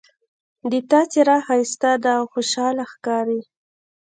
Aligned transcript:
د 0.71 0.73
تا 0.89 1.01
څېره 1.11 1.37
ښایسته 1.45 1.91
ده 2.03 2.11
او 2.19 2.23
خوشحاله 2.33 2.83
ښکاري 2.91 3.41